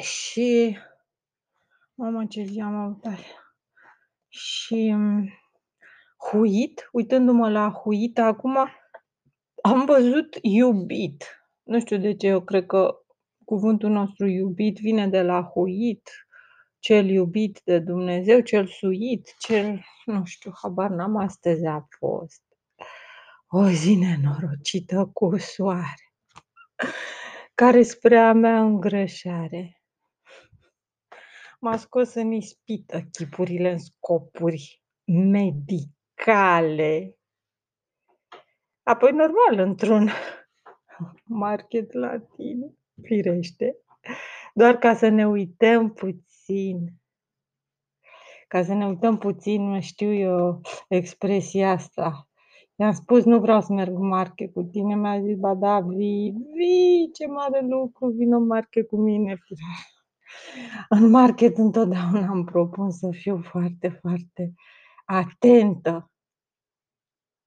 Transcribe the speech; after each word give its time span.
Și 0.00 0.78
mamă 1.94 2.26
ce 2.26 2.42
zi 2.42 2.60
am 2.60 2.74
avut 2.74 3.04
azi. 3.04 3.34
Și, 4.28 4.92
mm, 4.92 5.28
huit, 6.30 6.88
uitându-mă 6.92 7.50
la 7.50 7.70
huit 7.70 8.18
acum, 8.18 8.56
am 9.62 9.84
văzut 9.84 10.38
iubit. 10.42 11.24
Nu 11.62 11.80
știu 11.80 11.98
de 11.98 12.14
ce, 12.14 12.26
eu 12.26 12.40
cred 12.40 12.66
că 12.66 12.96
cuvântul 13.44 13.90
nostru 13.90 14.26
iubit 14.26 14.78
vine 14.78 15.08
de 15.08 15.22
la 15.22 15.42
huit, 15.42 16.10
cel 16.78 17.08
iubit 17.08 17.60
de 17.64 17.78
Dumnezeu, 17.78 18.40
cel 18.40 18.66
suit, 18.66 19.34
cel 19.38 19.84
nu 20.04 20.24
știu, 20.24 20.52
habar 20.62 20.90
n-am, 20.90 21.16
astăzi 21.16 21.66
a 21.66 21.86
fost 21.98 22.42
o 23.48 23.68
zi 23.68 23.94
nenorocită 23.94 25.10
cu 25.12 25.36
soare, 25.36 26.12
care 27.60 27.82
spre 27.82 28.18
a 28.18 28.32
mea 28.32 28.60
îngrășare 28.60 29.79
m-a 31.60 31.76
scos 31.76 32.14
în 32.14 32.32
ispită 32.32 33.00
chipurile 33.10 33.70
în 33.70 33.78
scopuri 33.78 34.82
medicale. 35.04 36.64
Apoi, 38.82 39.10
normal, 39.12 39.68
într-un 39.68 40.08
market 41.24 41.92
latin, 41.92 42.78
firește, 43.02 43.76
doar 44.54 44.76
ca 44.76 44.94
să 44.94 45.08
ne 45.08 45.26
uităm 45.26 45.92
puțin. 45.92 46.92
Ca 48.48 48.62
să 48.62 48.74
ne 48.74 48.86
uităm 48.86 49.18
puțin, 49.18 49.62
nu 49.62 49.80
știu 49.80 50.12
eu 50.12 50.60
expresia 50.88 51.70
asta. 51.70 52.28
I-am 52.76 52.92
spus: 52.92 53.24
"Nu 53.24 53.40
vreau 53.40 53.60
să 53.60 53.72
merg 53.72 53.94
în 53.94 54.06
market 54.06 54.52
cu 54.52 54.62
tine", 54.62 54.94
mi-a 54.94 55.20
zis: 55.20 55.36
"Ba 55.36 55.54
da, 55.54 55.80
vii". 55.80 56.34
Vii, 56.54 57.10
ce 57.12 57.26
mare 57.26 57.60
lucru, 57.66 58.06
vino 58.06 58.36
în 58.36 58.46
market 58.46 58.88
cu 58.88 58.96
mine. 58.96 59.38
În 60.88 61.10
market 61.10 61.56
întotdeauna 61.58 62.32
îmi 62.32 62.44
propun 62.44 62.90
să 62.90 63.08
fiu 63.10 63.40
foarte, 63.42 63.88
foarte 63.88 64.54
atentă 65.04 66.10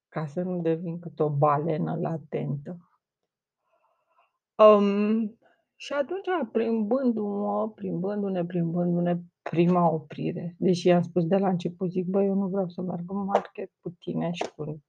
ca 0.09 0.25
să 0.25 0.41
nu 0.41 0.61
devin 0.61 0.99
cât 0.99 1.19
o 1.19 1.29
balenă 1.29 1.97
latentă. 2.01 2.77
Um, 4.55 5.37
și 5.75 5.93
atunci, 5.93 6.51
plimbându-mă, 6.51 7.69
plimbându-ne, 7.69 8.45
plimbându-ne, 8.45 9.17
prima 9.41 9.89
oprire, 9.89 10.55
deși 10.57 10.87
i-am 10.87 11.01
spus 11.01 11.25
de 11.25 11.37
la 11.37 11.49
început, 11.49 11.91
zic: 11.91 12.05
"Băi, 12.05 12.25
eu 12.25 12.33
nu 12.33 12.47
vreau 12.47 12.69
să 12.69 12.81
merg 12.81 13.11
în 13.11 13.23
market 13.23 13.71
cu 13.81 13.89
tine 13.89 14.31
și 14.31 14.45
cu 14.55 14.81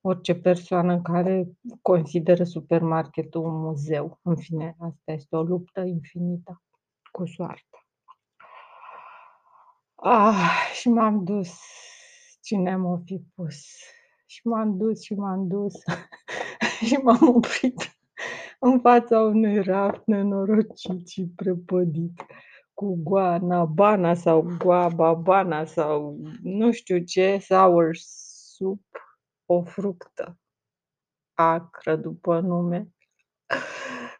orice 0.00 0.34
persoană 0.34 1.00
care 1.02 1.50
consideră 1.82 2.44
supermarketul 2.44 3.44
un 3.44 3.60
muzeu". 3.60 4.18
În 4.22 4.36
fine, 4.36 4.76
asta 4.78 5.12
este 5.12 5.36
o 5.36 5.42
luptă 5.42 5.80
infinită 5.80 6.62
cu 7.10 7.26
soarta. 7.26 7.86
Ah, 9.94 10.70
și 10.74 10.88
m-am 10.88 11.24
dus, 11.24 11.60
cine 12.42 12.76
m-o 12.76 12.98
fi 13.04 13.22
pus. 13.34 13.66
Și 14.26 14.46
m-am 14.46 14.76
dus 14.76 15.02
și 15.02 15.14
m-am 15.14 15.46
dus 15.48 15.74
și 16.86 16.94
m-am 16.94 17.28
oprit 17.28 17.98
în 18.58 18.80
fața 18.80 19.20
unui 19.20 19.62
raft 19.62 20.02
nenorocit 20.04 21.08
și 21.08 21.32
prăpădit 21.36 22.24
cu 22.74 23.00
guanabana 23.02 24.14
sau 24.14 24.56
guababana 24.58 25.64
sau 25.64 26.20
nu 26.42 26.72
știu 26.72 26.98
ce, 26.98 27.38
sour 27.38 27.90
soup, 27.94 28.84
o 29.46 29.62
fructă 29.62 30.38
acră 31.34 31.96
după 31.96 32.40
nume, 32.40 32.88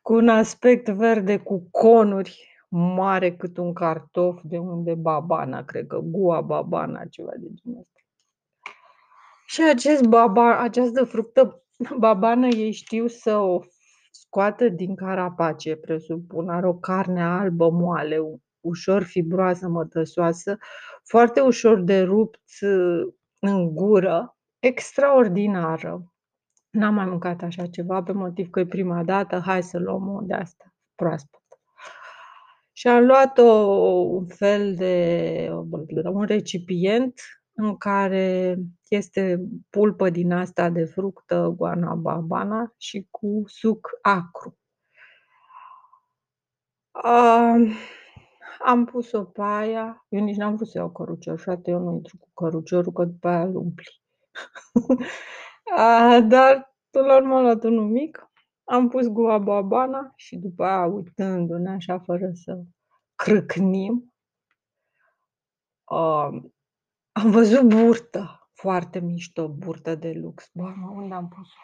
cu 0.02 0.14
un 0.14 0.28
aspect 0.28 0.88
verde 0.88 1.38
cu 1.38 1.68
conuri, 1.70 2.49
mare 2.70 3.36
cât 3.36 3.56
un 3.56 3.72
cartof, 3.72 4.40
de 4.42 4.58
unde 4.58 4.94
babana, 4.94 5.64
cred 5.64 5.86
că 5.86 5.98
guababana, 5.98 7.04
ceva 7.04 7.32
de 7.36 7.48
genul 7.54 7.80
ăsta. 7.80 8.00
Și 9.46 9.62
acest 9.62 10.06
baba 10.06 10.58
această 10.58 11.04
fructă 11.04 11.62
babană 11.98 12.46
ei 12.46 12.72
știu 12.72 13.06
să 13.06 13.36
o 13.36 13.60
scoată 14.10 14.68
din 14.68 14.94
carapace, 14.94 15.76
presupun, 15.76 16.48
are 16.48 16.66
o 16.66 16.74
carne 16.74 17.22
albă 17.22 17.70
moale, 17.70 18.18
ușor 18.60 19.02
fibroasă, 19.02 19.68
mătăsoasă, 19.68 20.58
foarte 21.04 21.40
ușor 21.40 21.80
de 21.80 22.00
rupt 22.00 22.40
în 23.38 23.74
gură, 23.74 24.36
extraordinară. 24.58 26.12
N-am 26.70 26.94
mai 26.94 27.06
mâncat 27.06 27.42
așa 27.42 27.66
ceva 27.66 28.02
pe 28.02 28.12
motiv 28.12 28.50
că 28.50 28.60
e 28.60 28.66
prima 28.66 29.04
dată, 29.04 29.38
hai 29.38 29.62
să 29.62 29.78
luăm 29.78 30.08
o 30.08 30.20
de-asta 30.20 30.74
proaspătă. 30.94 31.39
Și 32.80 32.88
am 32.88 33.04
luat 33.04 33.38
o 33.38 33.52
un 34.02 34.26
fel 34.26 34.74
de 34.74 35.50
un 36.04 36.24
recipient 36.24 37.20
în 37.52 37.76
care 37.76 38.56
este 38.88 39.40
pulpă 39.70 40.10
din 40.10 40.32
asta 40.32 40.70
de 40.70 40.84
fructă, 40.84 41.54
guanababana 41.56 42.74
și 42.76 43.06
cu 43.10 43.42
suc 43.46 43.90
acru. 44.02 44.58
Um, 47.04 47.72
am 48.64 48.84
pus-o 48.84 49.24
pe 49.24 49.42
aia, 49.42 50.06
eu 50.08 50.24
nici 50.24 50.36
n-am 50.36 50.54
vrut 50.54 50.68
să 50.68 50.78
iau 50.78 50.90
cărucior, 50.90 51.38
frate, 51.38 51.70
eu 51.70 51.78
nu 51.78 51.92
intru 51.92 52.16
cu 52.16 52.28
căruciorul 52.44 52.92
că 52.92 53.04
după 53.04 53.28
aia 53.28 53.42
îl 53.42 53.56
umpli. 53.56 54.02
A, 55.76 56.20
dar 56.20 56.76
până 56.90 57.06
la 57.06 57.16
urmă 57.16 57.36
am 57.36 57.42
luat 57.42 57.64
unul 57.64 57.88
mic, 57.88 58.29
am 58.70 58.88
pus 58.88 59.06
guababana 59.06 60.12
și 60.16 60.36
după 60.36 60.64
aia 60.64 60.86
uitându-ne 60.86 61.70
așa 61.70 61.98
fără 61.98 62.30
să 62.32 62.62
crâcnim 63.14 64.14
um, 65.84 66.54
am 67.12 67.30
văzut 67.30 67.68
burtă, 67.68 68.48
foarte 68.52 68.98
mișto, 68.98 69.48
burtă 69.48 69.94
de 69.94 70.12
lux. 70.12 70.50
Doamne, 70.52 70.86
unde 70.86 71.14
am 71.14 71.28
pus-o? 71.28 71.58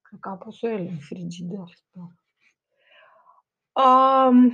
Cred 0.00 0.20
că 0.20 0.28
am 0.28 0.38
pus-o 0.38 0.68
el 0.68 0.86
în 0.86 0.98
frigider, 0.98 1.68
sper. 1.74 2.02
Um, 3.84 4.52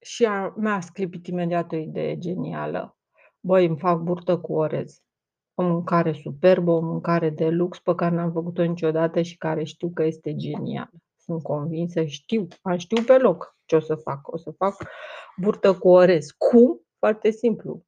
și 0.00 0.24
a 0.24 0.52
mi-a 0.56 0.80
sclipit 0.80 1.26
imediat 1.26 1.72
o 1.72 1.76
idee 1.76 2.18
genială. 2.18 2.96
Băi, 3.40 3.66
îmi 3.66 3.78
fac 3.78 4.00
burtă 4.00 4.40
cu 4.40 4.52
orez. 4.52 5.02
O 5.62 5.68
mâncare 5.68 6.12
superbă, 6.12 6.70
o 6.70 6.80
mâncare 6.80 7.30
de 7.30 7.48
lux 7.48 7.78
pe 7.78 7.94
care 7.94 8.14
n-am 8.14 8.32
făcut-o 8.32 8.62
niciodată 8.62 9.22
și 9.22 9.36
care 9.36 9.64
știu 9.64 9.90
că 9.94 10.04
este 10.04 10.36
genială. 10.36 10.90
Sunt 11.16 11.42
convinsă, 11.42 12.04
știu, 12.04 12.46
am 12.62 12.76
știu 12.76 13.02
pe 13.02 13.18
loc 13.18 13.56
ce 13.64 13.76
o 13.76 13.80
să 13.80 13.94
fac. 13.94 14.32
O 14.32 14.36
să 14.36 14.50
fac 14.50 14.76
burtă 15.36 15.74
cu 15.74 15.88
orez. 15.88 16.30
Cum? 16.30 16.80
Foarte 16.98 17.30
simplu. 17.30 17.84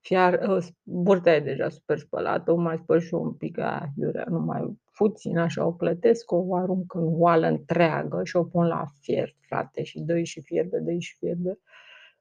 Fiar 0.00 0.62
burta 0.82 1.34
e 1.34 1.40
deja 1.40 1.68
super 1.68 1.98
spălată, 1.98 2.52
o 2.52 2.56
mai 2.56 2.78
spăl 2.82 3.00
și 3.00 3.14
eu 3.14 3.22
un 3.22 3.32
pic 3.32 3.58
aia 3.58 3.88
iurea, 3.96 4.24
numai 4.28 4.78
puțin, 4.96 5.38
așa 5.38 5.66
o 5.66 5.72
clătesc, 5.72 6.32
o 6.32 6.56
arunc 6.56 6.94
în 6.94 7.06
oală 7.06 7.46
întreagă 7.46 8.20
și 8.24 8.36
o 8.36 8.44
pun 8.44 8.66
la 8.66 8.84
fiert, 9.00 9.34
frate, 9.40 9.82
și 9.82 10.00
dă-i 10.00 10.24
și 10.24 10.40
fierbe, 10.40 10.78
dă-i 10.78 11.00
și 11.00 11.16
fierbe 11.16 11.58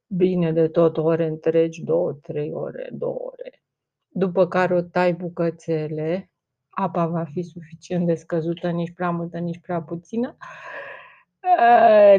bine 0.08 0.52
de 0.52 0.68
tot 0.68 0.98
ore 0.98 1.26
întregi, 1.26 1.84
2-3 1.84 1.86
ore, 2.52 2.90
2 2.92 3.10
ore. 3.10 3.63
După 4.14 4.48
care 4.48 4.76
o 4.76 4.82
tai 4.82 5.14
bucățele, 5.14 6.32
apa 6.70 7.08
va 7.08 7.24
fi 7.24 7.42
suficient 7.42 8.06
de 8.06 8.16
scăzută, 8.16 8.70
nici 8.70 8.94
prea 8.94 9.10
multă, 9.10 9.38
nici 9.38 9.60
prea 9.60 9.82
puțină. 9.82 10.38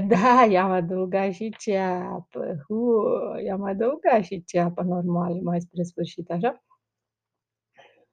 Da, 0.08 0.46
i-am 0.50 0.70
adăugat 0.70 1.32
și 1.32 1.54
ceapă, 1.58 2.64
uh, 2.68 3.44
i-am 3.44 3.62
adăugat 3.64 4.22
și 4.22 4.44
ceapă 4.44 4.82
normal 4.82 5.34
mai 5.42 5.60
spre 5.60 5.82
sfârșit, 5.82 6.30
așa. 6.30 6.64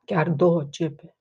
Chiar 0.05 0.29
2 0.29 0.67
cepe. 0.69 1.15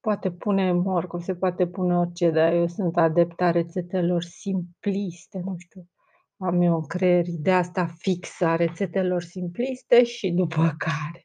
Poate 0.00 0.30
pune 0.32 0.72
morcov, 0.72 1.20
se 1.22 1.34
poate 1.34 1.66
pune 1.66 1.96
orice, 1.96 2.30
dar 2.30 2.52
eu 2.52 2.66
sunt 2.66 2.96
adeptă 2.96 3.50
rețetelor 3.50 4.22
simpliste, 4.22 5.40
nu 5.44 5.54
știu, 5.58 5.89
am 6.40 6.60
eu 6.60 6.74
în 6.74 6.86
creier 6.86 7.26
ideea 7.26 7.58
asta 7.58 7.86
fixă 7.98 8.46
a 8.46 8.56
rețetelor 8.56 9.22
simpliste 9.22 10.04
și 10.04 10.30
după 10.30 10.74
care 10.86 11.24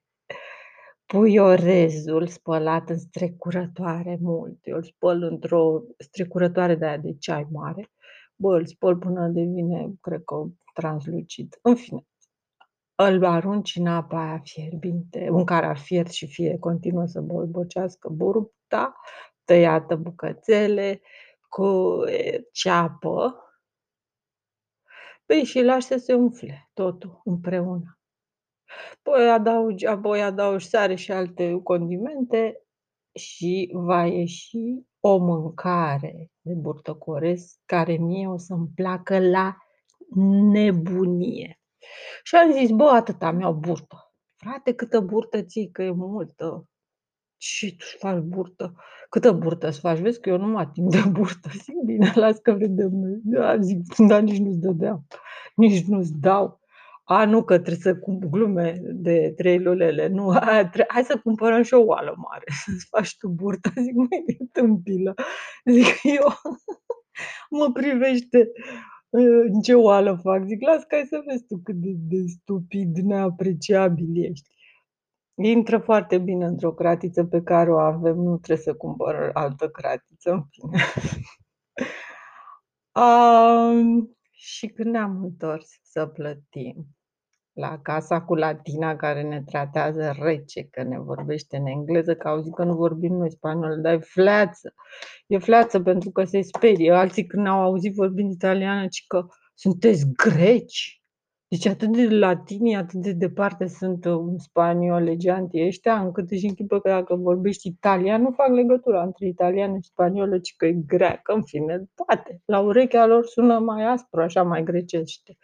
pui 1.06 1.38
orezul 1.38 2.28
spălat 2.28 2.90
în 2.90 2.98
strecurătoare 2.98 4.18
mult, 4.22 4.58
eu 4.62 4.76
îl 4.76 4.84
spăl 4.84 5.24
într-o 5.24 5.82
strecurătoare 5.98 6.76
de 6.76 6.86
aia 6.86 6.98
de 6.98 7.16
ceai 7.20 7.48
mare, 7.52 7.92
bă, 8.36 8.56
îl 8.56 8.66
spăl 8.66 8.98
până 8.98 9.28
devine, 9.28 9.92
cred 10.02 10.24
că, 10.24 10.46
translucid. 10.74 11.60
În 11.62 11.76
fine, 11.76 12.06
îl 12.96 13.26
arunci 13.26 13.76
în 13.76 13.88
apa 13.88 14.22
aia 14.22 14.42
fierbinte, 14.44 15.28
în 15.32 15.44
care 15.44 15.66
a 15.66 15.74
fiert 15.74 16.12
și 16.12 16.28
fie 16.28 16.58
continuă 16.60 17.06
să 17.06 17.22
bolbocească 17.22 18.10
burta, 18.10 18.96
tăiată 19.44 19.96
bucățele, 19.96 21.02
cu 21.50 22.00
ceapă, 22.52 23.45
păi 25.26 25.44
și 25.44 25.62
lași 25.62 25.88
să 25.88 25.98
se 25.98 26.14
umfle 26.14 26.70
totul 26.74 27.22
împreună. 27.24 27.98
Apoi 29.08 29.30
adaugi 29.30 29.86
apoi 29.86 30.22
adaugi 30.22 30.68
sare 30.68 30.96
și 30.96 31.12
alte 31.12 31.60
condimente 31.64 32.62
și 33.14 33.70
va 33.74 34.06
ieși 34.06 34.58
o 35.00 35.18
mâncare 35.18 36.32
de 36.42 36.54
burtă 36.54 36.94
corez 36.94 37.60
care 37.66 37.94
mie 37.98 38.28
o 38.28 38.38
să-mi 38.38 38.68
placă 38.76 39.20
la 39.20 39.58
nebunie. 40.52 41.60
Și 42.24 42.36
am 42.36 42.52
zis: 42.52 42.70
"Bă, 42.72 42.84
atâta 42.86 43.32
mi-au 43.32 43.54
burtă." 43.54 44.14
"Frate, 44.36 44.74
câtă 44.74 45.00
burtă 45.00 45.44
ții, 45.44 45.72
că 45.72 45.84
e 45.84 45.92
multă." 45.92 46.66
"Ce 47.48 47.68
tu 47.70 47.76
îți 47.80 47.96
faci 48.00 48.20
burtă?" 48.20 48.76
"Câtă 49.10 49.32
burtă 49.32 49.68
îți 49.68 49.80
faci? 49.80 50.00
Vezi 50.00 50.20
că 50.20 50.30
eu 50.30 50.38
nu 50.38 50.48
mă 50.48 50.60
ating 50.60 50.90
de 50.92 51.04
burtă." 51.12 51.50
Zic: 51.64 51.76
"Bine, 51.86 52.12
las 52.16 52.38
că 52.38 52.52
vedem 52.52 52.90
noi." 52.92 53.20
Da, 53.24 53.58
zic, 53.60 53.80
dar 54.08 54.22
nici 54.22 54.38
nu-ți 54.40 54.60
dădeam, 54.60 55.06
nici 55.56 55.84
nu-ți 55.86 56.12
dau. 56.20 56.60
A, 57.04 57.26
nu, 57.26 57.44
că 57.44 57.54
trebuie 57.60 57.94
să 57.94 57.96
cum 58.00 58.20
glume 58.20 58.82
de 58.84 59.34
3 59.38 59.60
lulele, 59.60 60.08
nu, 60.08 60.30
aia 60.30 60.70
tre 60.70 60.86
hai 60.88 61.04
să 61.04 61.20
cumpărăm 61.24 61.62
și 61.64 61.74
o 61.74 61.84
oală 61.84 62.14
mare 62.18 62.44
să-ți 62.66 62.88
faci 62.90 63.18
tu 63.18 63.28
burtă. 63.30 63.70
Zic: 63.86 63.94
"Măi, 63.96 64.26
tâmpilă." 64.52 65.14
Zic 65.66 65.86
eu 66.04 66.28
mă 67.50 67.72
privește, 67.74 68.52
în 69.54 69.62
ce 69.62 69.74
oală 69.76 70.20
fac. 70.24 70.46
Zic: 70.46 70.62
"Las 70.62 70.84
că 70.84 70.96
hai 70.96 71.06
să 71.10 71.24
vezi 71.28 71.46
tu 71.48 71.62
cât 71.64 71.76
de 71.76 71.92
de 71.98 72.18
stupid 72.28 72.98
neapreciabil 72.98 74.10
ești." 74.32 74.50
Intră 75.36 75.78
foarte 75.78 76.18
bine 76.18 76.46
într-o 76.46 76.74
cratiță 76.74 77.24
pe 77.24 77.42
care 77.42 77.72
o 77.72 77.78
avem, 77.78 78.16
nu 78.16 78.38
trebuie 78.38 78.66
să 78.66 78.74
cumpăr 78.74 79.30
altă 79.34 79.70
cratiță, 79.70 80.32
în 80.32 80.44
fine. 80.50 80.84
Am, 82.92 84.10
și 84.32 84.68
când 84.68 84.92
ne-am 84.92 85.24
întors 85.24 85.80
să 85.84 86.06
plătim 86.06 86.88
la 87.54 87.80
casa 87.82 88.22
cu 88.22 88.36
latina 88.36 88.96
care 88.96 89.22
ne 89.22 89.44
tratează 89.44 90.16
rece, 90.20 90.64
că 90.64 90.84
ne 90.84 91.00
vorbește 91.00 91.58
în 91.58 91.66
engleză, 91.66 92.16
că 92.16 92.28
au 92.28 92.34
auzit 92.34 92.54
că 92.54 92.64
nu 92.64 92.76
vorbim 92.76 93.14
noi 93.14 93.32
spaniolă, 93.32 93.76
dar 93.76 93.94
e 93.94 93.98
fleață. 93.98 94.74
E 95.28 95.38
fleață 95.38 95.82
pentru 95.82 96.12
că 96.12 96.24
se 96.24 96.42
sperie. 96.42 96.92
Alții 96.92 97.26
când 97.26 97.44
ne-au 97.44 97.62
auzit 97.62 97.94
vorbind 97.94 98.32
italiană, 98.32 98.88
ci 98.88 99.04
că 99.08 99.26
sunteți 99.54 100.06
greci. 100.14 101.04
Deci 101.56 101.66
atât 101.66 101.92
de 101.92 102.10
latini, 102.10 102.76
atât 102.76 103.02
de 103.02 103.12
departe 103.12 103.68
sunt 103.68 104.06
spaniolegeantii 104.38 105.66
ăștia, 105.66 106.00
încât 106.00 106.32
își 106.32 106.46
închipă 106.46 106.80
că 106.80 106.90
dacă 106.90 107.16
vorbești 107.16 107.68
italian, 107.68 108.22
nu 108.22 108.32
fac 108.32 108.48
legătura 108.48 109.04
între 109.04 109.28
italiană 109.28 109.76
și 109.76 109.90
spaniolă, 109.90 110.40
ci 110.40 110.56
că 110.58 110.66
e 110.66 110.72
greacă, 110.72 111.34
în 111.34 111.44
fine, 111.44 111.90
poate. 111.96 112.42
La 112.46 112.60
urechea 112.60 113.06
lor 113.06 113.26
sună 113.26 113.60
mai 113.60 113.84
aspru, 113.84 114.22
așa, 114.22 114.44
mai 114.44 114.64
grecește. 114.64 115.38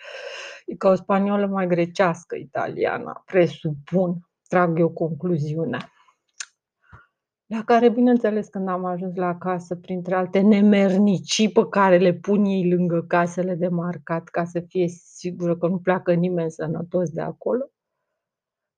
E 0.66 0.75
ca 0.75 0.90
o 0.90 0.96
spaniolă 0.96 1.46
mai 1.46 1.68
grecească 1.68 2.36
italiana, 2.36 3.24
presupun, 3.25 4.18
trag 4.48 4.80
eu 4.80 4.90
concluziunea. 4.90 5.92
La 7.51 7.63
care, 7.63 7.89
bineînțeles, 7.89 8.48
când 8.48 8.68
am 8.68 8.86
ajuns 8.86 9.15
la 9.15 9.38
casă, 9.38 9.75
printre 9.75 10.15
alte 10.15 10.39
nemernicii 10.39 11.51
pe 11.51 11.68
care 11.69 11.98
le 11.98 12.13
pun 12.13 12.45
ei 12.45 12.69
lângă 12.69 13.06
casele 13.07 13.56
de 13.56 13.68
marcat 13.68 14.27
ca 14.27 14.45
să 14.45 14.59
fie 14.59 14.88
sigură 14.88 15.57
că 15.57 15.68
nu 15.68 15.80
pleacă 15.80 16.13
nimeni 16.13 16.51
sănătos 16.51 17.09
de 17.09 17.21
acolo, 17.21 17.71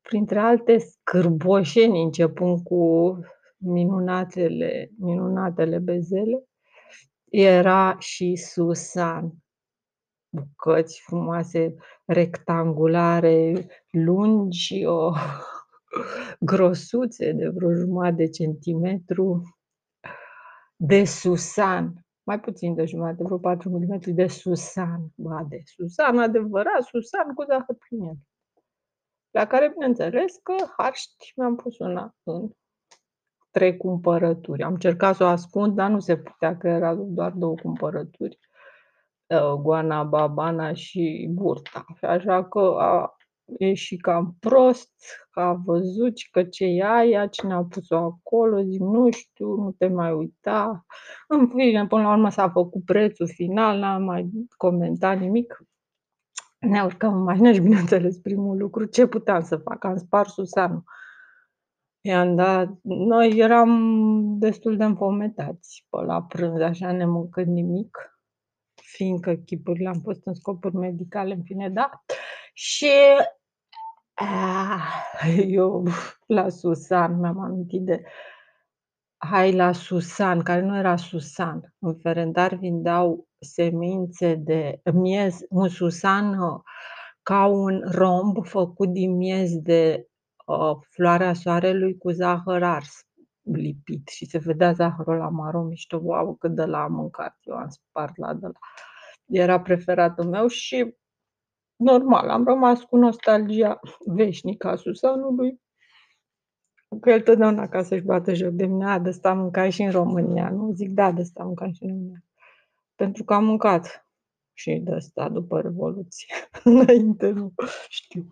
printre 0.01 0.39
alte 0.39 0.77
scârboșenii, 0.77 2.03
începând 2.03 2.59
cu 2.63 3.19
minunatele 3.57 4.91
minunatele 4.99 5.79
bezele, 5.79 6.43
era 7.29 7.95
și 7.99 8.35
Susan. 8.35 9.31
Bucăți 10.29 11.01
frumoase, 11.05 11.75
rectangulare, 12.05 13.67
lungi, 13.91 14.85
oh, 14.85 15.17
grosuțe 16.39 17.31
de 17.31 17.47
vreo 17.47 17.73
jumătate 17.73 18.15
de 18.15 18.29
centimetru, 18.29 19.41
de 20.75 21.03
Susan, 21.03 22.05
mai 22.23 22.39
puțin 22.39 22.75
de 22.75 22.85
jumătate, 22.85 23.23
vreo 23.23 23.37
4 23.37 23.69
milimetri 23.69 24.11
de 24.11 24.27
Susan, 24.27 25.01
ba 25.15 25.45
de 25.49 25.61
Susan 25.65 26.19
adevărat, 26.19 26.83
Susan 26.83 27.33
cu 27.33 27.43
zahăr 27.43 27.75
prin 27.87 28.01
el. 28.01 28.17
La 29.31 29.47
care 29.47 29.69
bineînțeles 29.69 30.35
că 30.43 30.55
harști 30.77 31.33
mi-am 31.35 31.55
pus 31.55 31.77
una 31.77 32.15
în 32.23 32.49
3 33.51 33.77
cumpărături. 33.77 34.63
Am 34.63 34.73
încercat 34.73 35.15
să 35.15 35.23
o 35.23 35.27
ascund, 35.27 35.75
dar 35.75 35.89
nu 35.89 35.99
se 35.99 36.17
putea, 36.17 36.57
că 36.57 36.67
erau 36.67 36.95
doar 36.95 37.31
2 37.31 37.55
cumpărături, 37.55 38.39
goana, 39.61 40.03
babana 40.03 40.73
și 40.73 41.29
burta. 41.31 41.85
Așa 42.01 42.45
că 42.45 42.59
a 42.79 43.15
ieșit 43.57 44.01
cam 44.01 44.35
prost, 44.39 44.91
că 45.31 45.39
a 45.39 45.53
văzut 45.53 46.13
că 46.31 46.43
ce 46.43 46.65
e 46.65 46.83
aia, 46.85 47.27
cine 47.27 47.53
a 47.53 47.63
pus-o 47.63 47.95
acolo, 47.95 48.61
zic: 48.61 48.81
"Nu 48.81 49.11
știu, 49.11 49.55
nu 49.55 49.71
te 49.71 49.87
mai 49.87 50.11
uita." 50.11 50.85
În 51.27 51.47
fine, 51.47 51.87
până 51.87 52.01
la 52.01 52.11
urmă 52.11 52.29
s-a 52.29 52.49
făcut 52.49 52.85
prețul 52.85 53.27
final, 53.27 53.79
n-am 53.79 54.03
mai 54.03 54.29
comentat 54.57 55.19
nimic. 55.19 55.63
Ne 56.59 56.83
urcăm 56.83 57.13
în 57.13 57.23
mașină 57.23 57.51
și 57.51 57.59
bineînțeles 57.59 58.17
primul 58.17 58.57
lucru, 58.57 58.85
ce 58.85 59.07
puteam 59.07 59.43
să 59.43 59.57
fac? 59.57 59.83
Am 59.83 59.97
spart 59.97 60.29
Susanul. 60.29 60.83
I-am 62.01 62.35
dat 62.35 62.69
noi 62.83 63.37
eram 63.37 63.69
destul 64.39 64.77
de 64.77 64.83
înfometați 64.83 65.87
pe 65.89 65.97
la 66.05 66.23
prânz, 66.23 66.59
așa, 66.61 66.91
nemâncând 66.91 67.47
nimic, 67.47 67.97
fiindcă 68.81 69.33
chipurile 69.33 69.87
am 69.87 70.01
pus 70.01 70.17
în 70.23 70.33
scopuri 70.33 70.75
medicale, 70.75 71.33
în 71.33 71.43
fine, 71.43 71.69
da. 71.69 72.03
Și 72.53 72.89
eu 75.47 75.83
la 76.27 76.49
Susan 76.49 77.19
mi-am 77.19 77.39
amintit 77.39 77.81
de 77.81 78.03
hai 79.17 79.51
la 79.51 79.71
Susan, 79.71 80.41
care 80.41 80.61
nu 80.61 80.77
era 80.77 80.95
Susan. 80.95 81.73
În 81.79 81.95
Ferendar 81.95 82.53
vindeau 82.55 83.27
semințe 83.39 84.35
de 84.35 84.81
miez, 84.93 85.39
un 85.49 85.67
Susan 85.69 86.37
ca 87.21 87.45
un 87.45 87.81
romb 87.91 88.45
făcut 88.45 88.89
din 88.89 89.17
miez 89.17 89.57
de, 89.57 90.07
uh, 90.45 90.75
floarea 90.89 91.33
soarelui 91.33 91.97
cu 91.97 92.09
zahăr 92.09 92.63
ars 92.63 93.05
lipit 93.41 94.07
și 94.07 94.25
se 94.25 94.37
vedea 94.37 94.71
zahărul 94.71 95.13
ăla 95.13 95.29
maro 95.29 95.61
mișto. 95.61 95.99
Wow, 96.03 96.35
cât 96.35 96.55
de 96.55 96.61
ăla 96.61 96.83
am 96.83 96.93
mâncat 96.93 97.37
eu, 97.41 97.55
am 97.55 97.69
spart 97.69 98.17
la 98.17 98.33
de 98.33 98.45
ăla. 98.45 98.59
Era 99.25 99.61
preferatul 99.61 100.25
meu 100.25 100.47
și 100.47 100.95
normal, 101.83 102.29
am 102.29 102.43
rămas 102.45 102.81
cu 102.81 102.97
nostalgia 102.97 103.79
veșnică 104.05 104.67
a 104.67 104.75
Susanului. 104.75 105.61
Că 107.01 107.09
el 107.09 107.21
totdeauna 107.21 107.67
ca 107.67 107.83
să-și 107.83 108.03
bată 108.03 108.33
joc 108.33 108.49
de 108.49 108.65
mine, 108.65 108.85
a, 108.85 108.99
de 108.99 109.09
ăsta 109.09 109.33
mâncai 109.33 109.71
și 109.71 109.81
în 109.81 109.91
România, 109.91 110.49
nu? 110.49 110.71
Zic: 110.73 110.89
"Da, 110.89 111.11
de 111.11 111.21
ăsta 111.21 111.43
mâncam 111.43 111.71
și 111.71 111.83
în 111.83 111.89
România." 111.89 112.23
Pentru 112.95 113.23
că 113.23 113.33
am 113.33 113.45
mâncat 113.45 114.07
și 114.53 114.81
de 114.83 114.91
ăsta 114.91 115.29
după 115.29 115.61
Revoluție. 115.61 116.35
Înainte 116.63 117.29
nu 117.29 117.53
știu. 117.89 118.27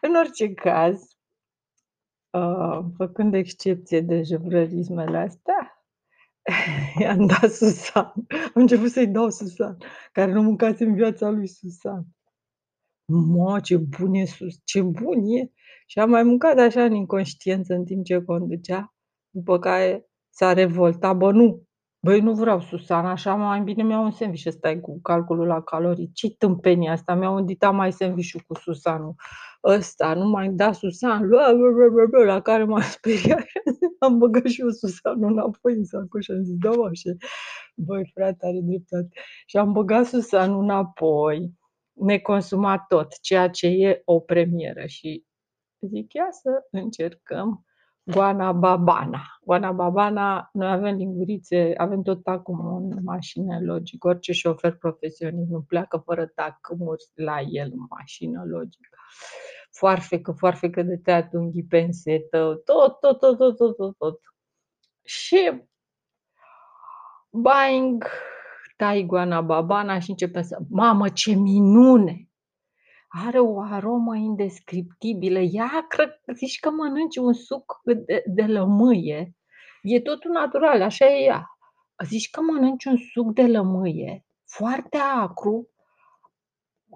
În 0.00 0.14
orice 0.14 0.54
caz, 0.54 1.16
uh, 2.30 2.80
făcând 2.96 3.34
excepție 3.34 4.00
de 4.00 4.22
jevrărismele 4.22 5.18
astea, 5.18 5.84
i-am 7.00 7.26
dat 7.26 7.50
Susan. 7.50 8.12
Am 8.28 8.52
început 8.54 8.90
să-i 8.90 9.06
dau 9.06 9.30
Susan, 9.30 9.76
care 10.12 10.32
nu 10.32 10.42
mâncase 10.42 10.84
în 10.84 10.94
viața 10.94 11.30
lui 11.30 11.46
Susan. 11.46 12.06
Mă, 13.10 13.60
ce 13.62 13.76
bun 13.76 14.14
e 14.14 14.24
sus 14.24 14.54
ce 14.64 14.82
bun 14.82 15.18
e! 15.26 15.50
Și 15.86 15.98
am 15.98 16.10
mai 16.10 16.22
mâncat 16.22 16.58
așa 16.58 16.84
în 16.84 16.92
inconștiență 16.94 17.74
în 17.74 17.84
timp 17.84 18.04
ce 18.04 18.22
conducea, 18.24 18.94
după 19.30 19.58
care 19.58 20.06
s-a 20.30 20.52
revoltat: 20.52 21.16
"Bă, 21.16 21.32
nu, 21.32 21.62
băi, 22.00 22.20
nu 22.20 22.32
vreau 22.34 22.60
Susan, 22.60 23.06
așa 23.06 23.34
mai 23.34 23.60
bine 23.60 23.82
mi 23.82 23.90
iau 23.90 24.04
un 24.04 24.10
sandwich 24.10 24.42
și 24.42 24.50
stai 24.50 24.80
cu 24.80 25.00
calculul 25.02 25.46
la 25.46 25.62
calorii." 25.62 26.10
Ce-i 26.14 26.30
tâmpenia 26.38 26.92
asta? 26.92 27.14
Mi-au 27.14 27.36
înditat 27.36 27.74
mai 27.74 27.92
sandwich-ul 27.92 28.40
cu 28.46 28.54
Susanul 28.54 29.14
ăsta, 29.64 30.14
nu 30.14 30.28
mai 30.28 30.48
da 30.48 30.72
Susan, 30.72 31.28
la 32.26 32.40
care 32.40 32.64
m-am 32.64 32.80
speriat 32.96 33.40
și 33.46 33.58
am 33.98 34.18
băgat 34.18 34.44
și 34.46 34.60
eu 34.60 34.68
Susanul 34.70 35.30
înapoi 35.32 35.72
în 35.74 35.84
sacoș 35.84 36.24
și 36.24 36.30
am 36.30 36.42
zis: 36.42 36.54
"Da, 36.56 36.70
mă, 36.70 36.84
așa." 36.90 37.10
Băi, 37.76 38.10
frate, 38.14 38.46
are 38.46 38.60
dreptate. 38.62 39.08
Și 39.46 39.56
am 39.56 39.72
băgat 39.72 40.04
Susanul 40.06 40.62
înapoi, 40.62 41.52
neconsumat 42.00 42.86
tot, 42.86 43.20
ceea 43.20 43.48
ce 43.50 43.66
e 43.66 44.02
o 44.04 44.20
premieră 44.20 44.86
și 44.86 45.24
zic: 45.80 46.12
"Ia 46.12 46.28
să 46.30 46.66
încercăm 46.70 47.64
goana 48.02 48.52
babana." 48.52 49.22
Goana 49.44 49.72
babana, 49.72 50.48
noi 50.52 50.70
avem 50.70 50.96
lingurițe, 50.96 51.74
avem 51.76 52.02
tot 52.02 52.22
tacâmul 52.22 52.82
în 52.82 53.02
mașină, 53.02 53.60
logic, 53.60 54.04
orice 54.04 54.32
șofer 54.32 54.74
profesionist 54.74 55.50
nu 55.50 55.60
pleacă 55.60 55.96
fără 55.96 56.26
tacâmuri 56.26 57.04
la 57.14 57.40
el 57.40 57.70
în 57.72 57.86
mașină, 57.88 58.44
logic. 58.46 58.88
Foarfecă, 59.70 60.32
foarfecă 60.32 60.82
de 60.82 60.96
tăiat 60.96 61.32
unghii, 61.32 61.64
pensetă, 61.64 62.60
tot, 62.64 63.00
tot, 63.00 63.18
tot, 63.18 63.38
tot, 63.38 63.56
tot, 63.56 63.76
tot, 63.76 63.96
tot. 63.96 64.20
Și 65.04 65.62
baing, 67.30 68.04
tai 68.78 69.04
goana 69.06 69.40
babana 69.40 69.98
și 69.98 70.10
începem 70.10 70.42
să 70.42 70.58
mamă, 70.70 71.08
ce 71.08 71.34
minune! 71.34 72.28
Are 73.08 73.38
o 73.38 73.60
aromă 73.60 74.16
indescriptibilă. 74.16 75.38
Ia 75.50 75.86
cred 75.88 76.10
zici 76.34 76.58
că 76.60 76.70
mănânci 76.70 77.16
un 77.16 77.32
suc 77.32 77.80
de 77.84 78.22
de 78.26 78.42
lămâie, 78.42 79.36
e 79.82 80.00
totul 80.00 80.30
natural, 80.30 80.82
așa 80.82 81.06
e 81.06 81.24
ea. 81.24 81.46
Zici 82.04 82.30
că 82.30 82.40
mănânci 82.40 82.84
un 82.84 82.96
suc 83.12 83.32
de 83.32 83.46
lămâie 83.46 84.26
foarte 84.44 84.96
acru 84.96 85.68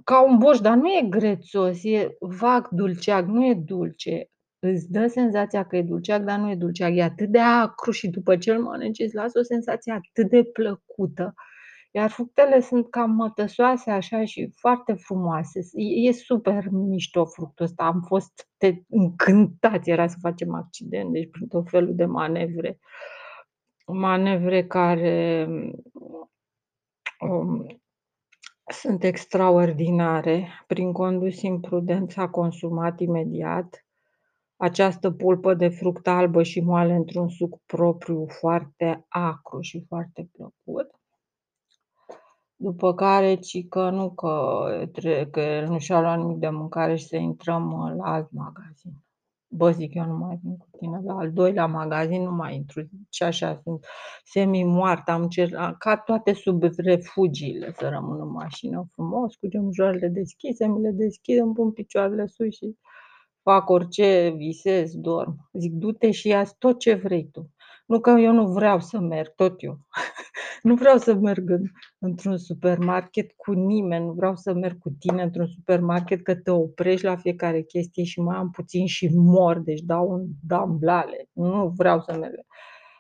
ca 0.05 0.23
un 0.25 0.39
borș, 0.39 0.59
dar 0.61 0.77
nu 0.77 0.89
e 0.89 1.07
grețos, 1.09 1.85
e 1.85 2.17
vag 2.21 2.69
dulceag, 2.71 3.27
nu 3.27 3.47
e 3.47 3.55
dulce. 3.55 4.31
Îți 4.59 4.91
dă 4.91 5.07
senzația 5.07 5.67
că 5.67 5.77
e 5.77 5.83
dulceag, 5.83 6.25
dar 6.25 6.39
nu 6.39 6.51
e 6.51 6.55
dulceag. 6.55 6.97
E 6.97 7.03
atât 7.03 7.29
de 7.29 7.39
acru 7.39 7.91
și 7.91 8.09
după 8.09 8.37
ce 8.37 8.53
îl 8.53 8.63
mănânci 8.63 8.99
îți 8.99 9.15
lasă 9.15 9.39
o 9.39 9.43
senzație 9.43 9.93
atât 9.93 10.31
de 10.31 10.45
plăcută. 10.45 11.35
Iar 11.95 12.11
fructele 12.11 12.61
sunt 12.61 12.91
cam 12.91 13.11
mătăsoase 13.11 13.91
așa 13.91 14.25
și 14.25 14.53
foarte 14.55 14.93
frumoase. 14.93 15.61
E, 15.73 16.09
e 16.09 16.13
super 16.13 16.69
mișto 16.71 17.25
fructul 17.25 17.65
ăsta. 17.65 17.85
Am 17.85 18.03
fost 18.07 18.49
încântați, 18.89 19.91
era 19.91 20.07
să 20.07 20.17
facem 20.21 20.55
accident, 20.55 21.13
deci 21.13 21.31
prin 21.31 21.49
tot 21.49 21.69
felul 21.71 21.95
de 21.95 22.05
manevre. 22.05 22.79
Manevre 23.87 24.67
care 24.67 25.49
um, 27.21 27.83
sunt 28.67 29.05
extraordinare. 29.05 30.49
Prin 30.67 30.93
condus 30.93 31.43
imprudent 31.43 32.11
s-a 32.11 32.29
consumat 32.29 33.01
imediat 33.01 33.87
această 34.57 35.11
pulpă 35.11 35.55
de 35.55 35.69
fruct 35.69 36.07
albă 36.07 36.43
și 36.43 36.61
moale 36.61 36.93
într-un 36.93 37.29
suc 37.29 37.61
propriu 37.67 38.27
foarte 38.29 39.05
acru 39.09 39.61
și 39.61 39.85
foarte 39.89 40.29
plăcut. 40.33 41.02
După 42.63 42.95
care, 42.95 43.35
ci 43.35 43.69
că 43.69 43.91
nu 43.91 44.11
că, 44.11 44.65
că 45.31 45.41
el 45.41 45.69
nu 45.69 45.79
și-a 45.79 46.01
luat 46.01 46.19
nimic 46.19 46.37
de 46.37 46.49
mâncare 46.49 46.97
și 46.97 47.07
să 47.07 47.17
intrăm 47.17 47.95
la 47.97 48.13
alt 48.13 48.33
magazin. 48.33 48.93
Bă, 49.49 49.71
zic, 49.71 49.95
eu 49.95 50.05
nu 50.05 50.17
mai 50.17 50.39
vin 50.43 50.57
cu 50.57 50.67
tine 50.79 51.01
la 51.05 51.15
al 51.15 51.33
doilea 51.33 51.67
magazin, 51.67 52.23
nu 52.23 52.31
mai 52.31 52.55
intru. 52.55 52.89
Și 53.11 53.23
așa 53.23 53.61
sunt 53.63 53.85
semi-moartă, 54.25 55.11
am 55.11 55.23
încercat 55.23 56.05
toate 56.05 56.33
sub 56.33 56.63
refugiile 56.77 57.73
să 57.79 57.89
rămân 57.89 58.21
în 58.21 58.31
mașină 58.31 58.89
frumos, 58.93 59.35
cu 59.35 59.47
gemujoarele 59.49 60.09
deschise, 60.09 60.67
mi 60.67 60.81
le 60.81 60.91
deschid, 60.91 61.39
îmi 61.39 61.55
pun 61.55 61.73
picioarele 61.73 62.27
sus 62.27 62.55
și 62.55 62.77
fac 63.43 63.69
orice, 63.69 64.35
visez, 64.37 64.95
dorm. 64.95 65.51
Zic, 65.53 65.73
du-te 65.73 66.11
și 66.11 66.29
ia 66.29 66.45
tot 66.59 66.79
ce 66.79 66.95
vrei 66.95 67.29
tu. 67.33 67.51
Nu 67.87 68.01
că 68.01 68.11
eu 68.11 68.33
nu 68.33 68.47
vreau 68.53 68.81
să 68.81 68.99
merg, 68.99 69.35
tot 69.35 69.63
eu. 69.63 69.79
nu 70.63 70.75
vreau 70.75 70.99
să 70.99 71.15
merg 71.15 71.51
în, 71.51 71.63
într-un 71.99 72.37
supermarket 72.37 73.33
cu 73.37 73.53
nimeni, 73.53 74.05
nu 74.05 74.13
vreau 74.13 74.37
să 74.37 74.53
merg 74.55 74.79
cu 74.79 74.91
tine 74.99 75.23
într-un 75.23 75.47
supermarket 75.47 76.23
că 76.23 76.35
te 76.35 76.51
oprești 76.51 77.05
la 77.05 77.17
fiecare 77.17 77.63
chestie 77.63 78.05
și 78.05 78.21
mai 78.21 78.37
am 78.37 78.51
puțin 78.51 78.87
și 78.87 79.11
mor, 79.15 79.59
deci 79.59 79.81
dau 79.81 80.11
un 80.11 80.27
damblale. 80.47 81.29
Nu 81.33 81.73
vreau 81.77 82.01
să 82.01 82.17
merg. 82.17 82.41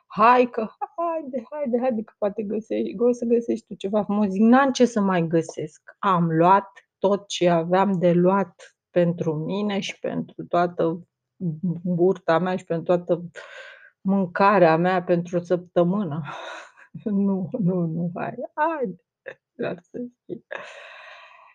Hai 0.06 0.48
că, 0.50 0.66
haide, 0.96 1.42
haide, 1.50 1.78
haide 1.80 2.02
că 2.02 2.12
poate 2.18 2.42
găsești, 2.42 2.94
o 2.98 3.12
să 3.12 3.24
găsești 3.24 3.66
tu 3.66 3.74
ceva 3.74 4.02
frumos. 4.04 4.28
Zic, 4.28 4.42
n-am 4.42 4.72
ce 4.72 4.84
să 4.84 5.00
mai 5.00 5.26
găsesc. 5.26 5.82
Am 5.98 6.30
luat 6.30 6.68
tot 6.98 7.26
ce 7.26 7.48
aveam 7.48 7.98
de 7.98 8.12
luat 8.12 8.76
pentru 8.90 9.34
mine 9.34 9.80
și 9.80 9.98
pentru 9.98 10.46
toată 10.46 11.06
burta 11.82 12.38
mea 12.38 12.56
și 12.56 12.64
pentru 12.64 12.96
toată 12.96 13.30
mâncarea 14.00 14.76
mea 14.76 15.02
pentru 15.02 15.36
o 15.36 15.40
săptămână. 15.40 16.22
nu, 17.04 17.48
nu, 17.58 17.86
nu, 17.86 18.10
hai, 18.14 18.34
hai, 18.54 19.00
lasă 19.52 19.98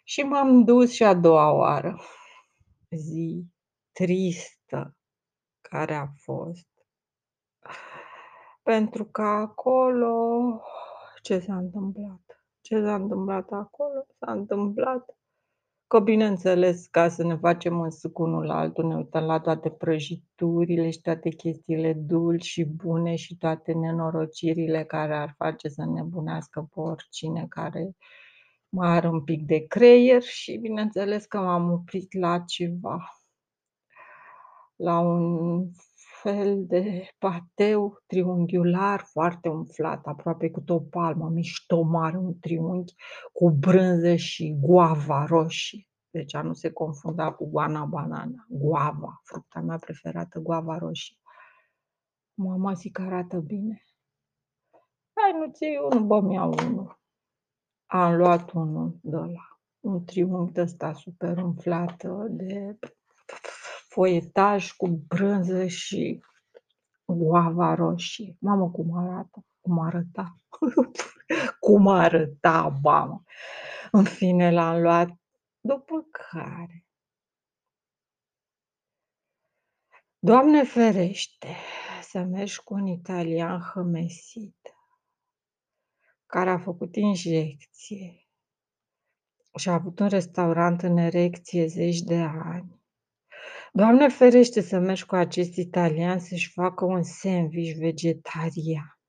Și 0.04 0.22
m-am 0.24 0.64
dus 0.64 0.92
și 0.94 1.04
a 1.04 1.14
doua 1.14 1.52
oară. 1.52 2.00
Zi 2.90 3.46
tristă 3.92 4.96
care 5.62 5.94
a 5.94 6.08
fost. 6.16 6.68
Pentru 8.64 9.06
că 9.06 9.22
acolo 9.22 10.62
ce 11.22 11.40
s-a 11.40 11.58
întâmplat? 11.58 12.44
Ce 12.62 12.82
s-a 12.82 12.96
întâmplat 12.96 13.52
acolo? 13.52 14.06
S-a 14.20 14.32
întâmplat 14.32 15.17
Că 15.88 16.00
bineînțeles, 16.00 16.88
ca 16.88 17.10
să 17.10 17.24
ne 17.24 17.36
facem 17.36 17.80
un 17.80 17.90
suc 17.90 18.20
unul 18.20 18.46
la 18.46 18.58
altul, 18.58 18.88
ne 18.88 18.96
uităm 18.96 19.24
la 19.24 19.40
toate 19.40 19.70
prăjiturile 19.70 20.90
și 20.90 21.02
toate 21.02 21.30
chestiile 21.30 21.94
dulci 21.94 22.46
și 22.46 22.64
bune 22.64 23.16
și 23.16 23.38
toate 23.38 23.74
nenorocirile 23.74 24.84
care 24.84 25.16
ar 25.16 25.34
face 25.38 25.68
să 25.68 25.86
nebunească 25.86 26.70
pe 26.74 26.80
oricine 26.80 27.46
care 27.50 27.96
mai 28.70 28.90
are 28.90 29.08
un 29.08 29.24
pic 29.24 29.46
de 29.46 29.66
creier 29.68 30.22
și 30.22 30.58
bineînțeles 30.58 31.26
că 31.26 31.38
m-am 31.38 31.72
oprit 31.72 32.14
la 32.14 32.40
ceva, 32.40 32.98
la 34.76 35.00
un 35.00 35.70
fel 36.28 36.66
de 36.66 37.08
pateu 37.18 38.04
triunghiular 38.06 39.00
foarte 39.00 39.50
umflat, 39.50 40.06
aproape 40.06 40.50
cât 40.50 40.70
o 40.70 40.80
palmă, 40.80 41.30
mișto 41.30 41.82
mare, 41.82 42.18
un 42.18 42.40
triunghi 42.40 42.94
cu 43.34 43.50
brânză 43.50 44.16
și 44.16 44.58
guava 44.60 45.26
roșie. 45.26 45.88
Deci 46.10 46.36
a 46.36 46.42
nu 46.42 46.54
se 46.54 46.72
confunda 46.72 47.32
cu 47.32 47.50
guana 47.50 47.86
banana, 47.86 48.46
guava, 48.50 49.22
fructa 49.24 49.60
mea 49.60 49.78
preferată, 49.78 50.40
guava 50.40 50.78
roșie. 50.78 51.18
Mama 52.34 52.74
zic 52.74 52.92
că 52.92 53.02
arată 53.02 53.40
bine. 53.40 53.82
Hai, 55.14 55.40
nu 55.40 55.52
ți 55.52 55.66
unul, 55.92 56.06
bă, 56.06 56.22
mi-au 56.22 56.54
unul. 56.66 57.00
Am 57.86 58.16
luat 58.16 58.52
unul 58.52 59.00
de 59.02 59.16
la 59.16 59.60
un 59.80 60.06
triunghi 60.06 60.52
de 60.52 60.62
ăsta 60.62 60.94
super 60.94 61.38
umflat 61.38 62.04
de 62.30 62.78
foietaj 63.98 64.72
cu 64.72 64.88
brânză 64.88 65.68
și 65.68 66.24
guava 67.06 67.74
roșie. 67.74 68.38
Mamă, 68.40 68.70
cum 68.70 68.98
arată, 68.98 69.46
cum 69.62 69.80
arăta, 69.80 70.36
cum 71.66 71.88
arăta, 71.88 72.80
mamă. 72.84 73.24
În 73.92 74.04
fine, 74.04 74.52
l-am 74.52 74.82
luat, 74.82 75.10
după 75.60 76.08
care 76.12 76.86
Doamne 80.20 80.64
ferește 80.64 81.56
să 82.02 82.20
mergi 82.20 82.64
cu 82.64 82.74
un 82.74 82.86
italian 82.86 83.60
hămesit 83.60 84.76
care 86.26 86.50
a 86.50 86.58
făcut 86.58 86.96
injecție 86.96 88.28
și 89.58 89.70
a 89.70 89.74
avut 89.74 90.00
un 90.00 90.08
restaurant 90.08 90.82
în 90.82 90.98
erecție 90.98 91.66
zeci 91.66 92.00
de 92.00 92.18
ani 92.22 92.77
Doamne 93.78 94.08
ferește 94.08 94.62
să 94.62 94.80
mergi 94.80 95.06
cu 95.06 95.16
acest 95.16 95.56
italian 95.56 96.20
să-și 96.20 96.52
facă 96.52 96.86
un 96.86 97.04
sandwich 97.04 97.78
vegetarian. 97.80 99.00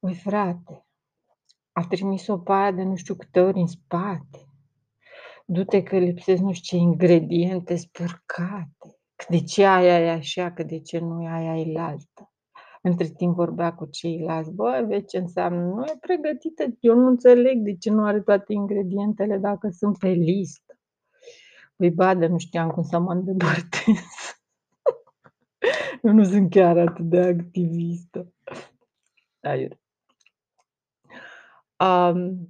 Ui, 0.00 0.14
frate, 0.14 0.86
a 1.72 1.86
trimis-o 1.86 2.38
pe 2.38 2.52
aia 2.52 2.72
de 2.72 2.82
nu 2.82 2.96
știu 2.96 3.14
câte 3.14 3.40
ori 3.40 3.60
în 3.60 3.66
spate. 3.66 4.48
Du-te 5.46 5.82
că 5.82 5.98
lipsesc 5.98 6.42
nu 6.42 6.52
știu 6.52 6.78
ce 6.78 6.84
ingrediente 6.84 7.76
spărcate. 7.76 8.96
Că 9.16 9.24
de 9.28 9.40
ce 9.40 9.64
aia 9.64 10.00
e 10.00 10.10
așa, 10.10 10.52
că 10.52 10.62
de 10.62 10.80
ce 10.80 10.98
nu 10.98 11.22
e 11.22 11.28
aia 11.28 11.56
e 11.56 11.78
altă. 11.78 12.32
Între 12.82 13.06
timp 13.06 13.34
vorbea 13.34 13.74
cu 13.74 13.86
ceilalți, 13.86 14.52
bă, 14.52 14.84
vezi 14.88 15.06
ce 15.06 15.18
înseamnă, 15.18 15.60
nu 15.60 15.84
e 15.84 15.96
pregătită, 16.00 16.64
eu 16.80 16.94
nu 16.94 17.06
înțeleg 17.06 17.58
de 17.58 17.76
ce 17.76 17.90
nu 17.90 18.04
are 18.04 18.20
toate 18.20 18.52
ingredientele 18.52 19.38
dacă 19.38 19.68
sunt 19.68 19.98
pe 19.98 20.08
listă. 20.08 20.63
Păi 21.76 21.90
ba, 21.90 22.14
de 22.14 22.26
nu 22.26 22.38
știam 22.38 22.70
cum 22.70 22.82
să 22.82 22.98
mă 22.98 23.12
îndepărtez. 23.12 24.34
Eu 26.02 26.12
nu 26.12 26.24
sunt 26.24 26.50
chiar 26.50 26.78
atât 26.78 27.04
de 27.04 27.20
activistă. 27.20 28.32
Aiurea. 29.40 29.78
Um, 31.78 32.48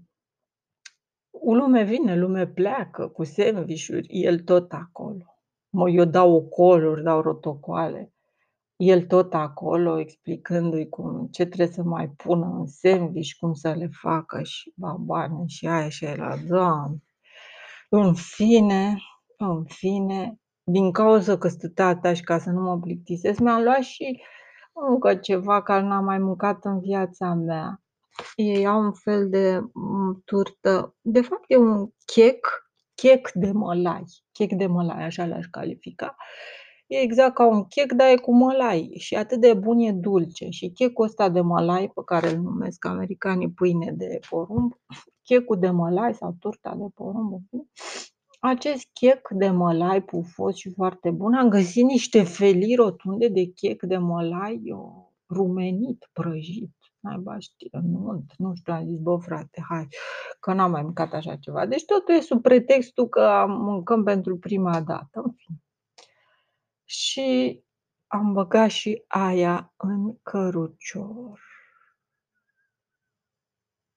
lume 1.53 1.83
vine, 1.83 2.17
lume 2.17 2.47
pleacă 2.47 3.09
cu 3.09 3.25
sandvișuri, 3.25 4.07
el 4.09 4.39
tot 4.39 4.73
acolo. 4.73 5.39
Mă, 5.69 5.91
eu 5.91 6.05
dau 6.05 6.33
ocoluri, 6.33 7.03
dau 7.03 7.21
rotocoale. 7.21 8.13
El 8.77 9.07
tot 9.07 9.35
acolo, 9.35 9.99
explicându-i 9.99 10.89
cum, 10.89 11.29
ce 11.31 11.45
trebuie 11.45 11.75
să 11.75 11.83
mai 11.83 12.09
pună 12.09 12.47
în 12.47 12.67
sandwich, 12.67 13.33
cum 13.39 13.53
să 13.53 13.73
le 13.73 13.89
facă 13.93 14.43
și 14.43 14.73
babane 14.77 15.47
și 15.47 15.67
aia 15.67 15.89
și 15.89 16.05
aia 16.05 16.17
la 16.17 16.37
doamne. 16.49 17.03
În 17.89 18.15
fine, 18.15 18.97
în 19.37 19.65
fine, 19.65 20.39
din 20.65 20.93
cauza 20.93 21.39
că 21.39 21.49
stătea 21.49 22.15
și 22.15 22.23
ca 22.23 22.39
să 22.39 22.51
nu 22.51 22.61
mă 22.61 22.79
plictisesc, 22.79 23.39
mi-am 23.39 23.63
luat 23.63 23.83
și 23.83 24.23
încă 24.73 25.15
ceva 25.15 25.63
care 25.63 25.83
n-am 25.83 26.05
mai 26.05 26.19
mâncat 26.19 26.65
în 26.65 26.81
viața 26.81 27.35
mea. 27.35 27.83
Ei 28.37 28.67
au 28.67 28.81
un 28.81 28.93
fel 28.93 29.29
de 29.29 29.61
mm, 29.73 30.23
turtă, 30.25 30.95
de 31.01 31.21
fapt 31.21 31.45
e 31.47 31.57
un 31.57 31.89
chec, 32.05 32.69
chec 32.95 33.31
de 33.33 33.51
mălai, 33.53 34.05
chec 34.33 34.53
de 34.53 34.67
mălai, 34.67 35.05
așa 35.05 35.27
l-aș 35.27 35.47
califica. 35.47 36.17
E 36.87 36.97
exact 37.01 37.35
ca 37.35 37.47
un 37.47 37.65
chec, 37.65 37.93
dar 37.93 38.09
e 38.09 38.17
cu 38.17 38.35
mălai 38.35 38.95
și 38.99 39.15
atât 39.15 39.41
de 39.41 39.55
bun 39.55 39.79
e 39.79 39.93
dulce. 39.93 40.49
Și 40.49 40.71
checul 40.71 41.05
ăsta 41.05 41.29
de 41.29 41.41
mălai, 41.41 41.91
pe 41.95 42.03
care 42.05 42.29
îl 42.29 42.39
numesc 42.39 42.85
americanii 42.85 43.51
pâine 43.51 43.93
de 43.97 44.19
porumb, 44.31 44.73
checul 45.23 45.59
de 45.59 45.71
mălai 45.71 46.15
sau 46.15 46.37
turta 46.39 46.75
de 46.77 46.87
porumb, 46.95 47.41
acest 48.47 48.89
chec 48.93 49.29
de 49.31 49.51
mălai 49.51 50.03
pufos 50.03 50.57
și 50.57 50.73
foarte 50.73 51.11
bun. 51.11 51.35
Am 51.35 51.49
găsit 51.49 51.85
niște 51.85 52.23
felii 52.23 52.75
rotunde 52.75 53.29
de 53.29 53.45
chec 53.45 53.83
de 53.83 53.97
mălai 53.97 54.63
rumenit, 55.29 56.09
prăjit. 56.13 56.75
naiba 57.01 57.39
știe, 57.39 57.69
nunt, 57.83 58.33
nu 58.37 58.55
știu, 58.55 58.73
am 58.73 58.87
zis, 58.87 58.99
bă, 58.99 59.17
frate, 59.17 59.65
hai, 59.69 59.89
că 60.41 60.53
n-am 60.53 60.71
mai 60.71 60.83
mâncat 60.83 61.13
așa 61.13 61.37
ceva. 61.37 61.67
Deci 61.67 61.85
totul 61.85 62.15
e 62.15 62.21
sub 62.21 62.43
pretextul 62.43 63.09
că 63.09 63.45
mâncăm 63.49 64.05
pentru 64.05 64.39
prima 64.39 64.81
dată, 64.81 65.21
în 65.25 65.33
fine. 65.33 65.59
Și 66.85 67.61
am 68.07 68.33
băgat 68.33 68.71
și 68.71 69.05
aia 69.07 69.75
în 69.77 70.19
cărucior. 70.23 71.54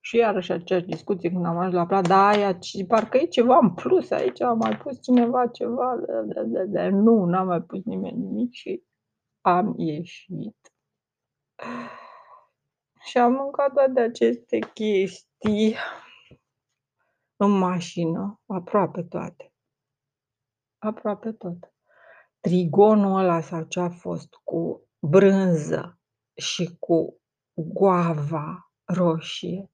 Și 0.08 0.18
iarăși 0.18 0.52
aceeași 0.52 0.86
discuție 0.86 1.30
când 1.30 1.46
am 1.46 1.58
ajuns 1.58 1.74
la 1.74 1.86
plat, 1.86 2.08
da, 2.08 2.28
aia, 2.28 2.60
parcă 2.88 3.18
e 3.18 3.26
ceva 3.26 3.58
în 3.62 3.74
plus 3.74 4.12
aici, 4.12 4.42
a 4.42 4.54
mai 4.54 4.78
pus 4.78 5.02
cineva 5.02 5.48
ceva, 5.48 5.96
de, 5.96 6.34
de, 6.34 6.44
de, 6.44 6.66
de. 6.66 6.88
nu, 6.90 7.26
n-a 7.26 7.44
mai 7.44 7.62
pus 7.62 7.84
nimeni 7.84 8.18
nimic 8.18 8.54
și 8.54 8.84
am 9.42 9.74
ieșit. 9.78 10.74
Și 13.00 13.18
am 13.18 13.34
mâncat 13.34 13.74
toate 13.74 14.00
aceste 14.00 14.60
chestii 14.60 15.76
în 17.36 17.58
mașină, 17.58 18.42
aproape 18.46 19.04
toate. 19.04 19.54
Aproape 20.78 21.32
tot. 21.32 21.74
Trigonul 22.40 23.20
ăla 23.20 23.42
sau 23.42 23.64
ce 23.64 23.80
a 23.80 23.90
fost 23.90 24.34
cu 24.44 24.88
brânză 25.00 26.00
și 26.34 26.78
cu 26.80 27.22
guava 27.54 28.72
roșie 28.86 29.72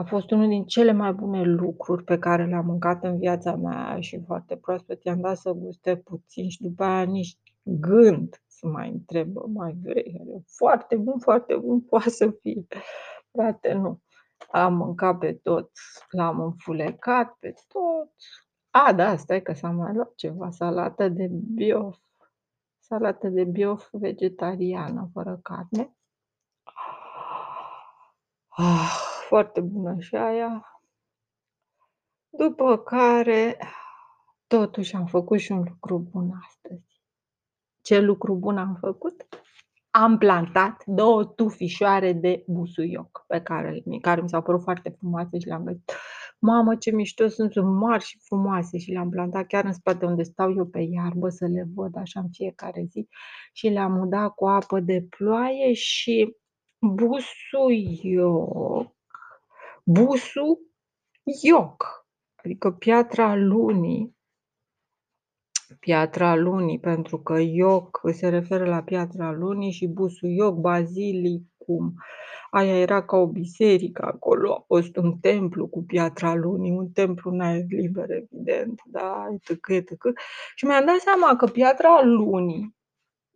a 0.00 0.04
fost 0.04 0.30
unul 0.30 0.48
din 0.48 0.64
cele 0.64 0.92
mai 0.92 1.12
bune 1.12 1.42
lucruri 1.42 2.04
pe 2.04 2.18
care 2.18 2.46
le-am 2.46 2.66
mâncat 2.66 3.04
în 3.04 3.18
viața 3.18 3.56
mea 3.56 4.00
și 4.00 4.22
foarte 4.26 4.56
proaspăt. 4.56 5.04
I-am 5.04 5.20
dat 5.20 5.36
să 5.36 5.52
guste 5.52 5.96
puțin 5.96 6.48
și 6.48 6.62
după 6.62 6.84
aia 6.84 7.02
nici 7.02 7.38
gând 7.62 8.42
să 8.46 8.66
mai 8.66 8.90
întrebă, 8.90 9.46
mai 9.46 9.76
vrei? 9.82 10.22
Foarte 10.46 10.96
bun, 10.96 11.18
foarte 11.18 11.56
bun 11.56 11.80
poate 11.90 12.10
să 12.10 12.30
fie. 12.40 12.66
Frate, 13.32 13.72
nu. 13.72 14.00
Am 14.50 14.74
mâncat 14.74 15.18
pe 15.18 15.32
tot, 15.32 15.70
l-am 16.10 16.40
înfulecat 16.40 17.36
pe 17.38 17.54
tot. 17.68 18.12
A, 18.70 18.92
da, 18.92 19.16
stai 19.16 19.42
că 19.42 19.52
s-a 19.52 19.70
mai 19.70 19.94
luat 19.94 20.14
ceva, 20.14 20.50
salată 20.50 21.08
de 21.08 21.28
biof. 21.30 21.98
Salată 22.78 23.28
de 23.28 23.44
biof 23.44 23.88
vegetariană, 23.92 25.10
fără 25.12 25.38
carne. 25.42 25.94
Ah, 28.48 29.09
foarte 29.30 29.60
bună 29.60 29.96
și 29.98 30.16
aia. 30.16 30.82
După 32.28 32.78
care, 32.78 33.58
totuși 34.46 34.94
am 34.94 35.06
făcut 35.06 35.38
și 35.38 35.52
un 35.52 35.64
lucru 35.68 35.98
bun 35.98 36.30
astăzi. 36.46 37.02
Ce 37.82 38.00
lucru 38.00 38.34
bun 38.34 38.58
am 38.58 38.76
făcut? 38.80 39.28
Am 39.90 40.18
plantat 40.18 40.82
două 40.86 41.24
tufișoare 41.24 42.12
de 42.12 42.44
busuioc 42.46 43.24
pe 43.26 43.40
care, 43.40 43.82
care 44.00 44.20
mi 44.20 44.28
s-au 44.28 44.42
părut 44.42 44.62
foarte 44.62 44.94
frumoase 44.98 45.38
și 45.38 45.46
le-am 45.46 45.64
găsit. 45.64 45.92
Mamă, 46.38 46.76
ce 46.76 46.90
mișto 46.90 47.28
sunt, 47.28 47.52
sunt 47.52 47.66
mari 47.66 48.04
și 48.04 48.18
frumoase 48.18 48.78
și 48.78 48.90
le-am 48.90 49.10
plantat 49.10 49.46
chiar 49.46 49.64
în 49.64 49.72
spate 49.72 50.06
unde 50.06 50.22
stau 50.22 50.54
eu 50.54 50.66
pe 50.66 50.80
iarbă 50.80 51.28
să 51.28 51.46
le 51.46 51.68
văd 51.74 51.96
așa 51.96 52.20
în 52.20 52.28
fiecare 52.30 52.84
zi 52.88 53.08
și 53.52 53.68
le-am 53.68 53.98
udat 53.98 54.34
cu 54.34 54.46
apă 54.46 54.80
de 54.80 55.06
ploaie 55.08 55.72
și 55.72 56.36
busuioc 56.80 58.98
Busul 59.92 60.58
ioc, 61.42 62.06
adică 62.34 62.70
piatra 62.70 63.36
lunii, 63.36 64.16
piatra 65.80 66.34
lunii, 66.34 66.80
pentru 66.80 67.18
că 67.22 67.38
ioc 67.40 68.00
se 68.12 68.28
referă 68.28 68.64
la 68.64 68.82
piatra 68.82 69.32
lunii 69.32 69.70
și 69.70 69.86
busul 69.86 70.28
ioc, 70.28 70.54
bazilicum. 70.54 71.94
Aia 72.50 72.78
era 72.78 73.04
ca 73.04 73.16
o 73.16 73.26
biserică 73.26 74.04
acolo, 74.04 74.54
a 74.54 74.64
fost 74.66 74.96
un 74.96 75.18
templu 75.18 75.68
cu 75.68 75.82
piatra 75.84 76.34
lunii, 76.34 76.70
un 76.70 76.90
templu 76.90 77.30
în 77.30 77.40
aer 77.40 77.64
liber, 77.68 78.10
evident, 78.10 78.80
da, 78.86 79.26
etc., 79.32 79.68
etc. 79.68 79.92
Și 80.54 80.64
mi-am 80.64 80.86
dat 80.86 80.98
seama 80.98 81.36
că 81.36 81.46
piatra 81.46 82.02
lunii, 82.02 82.76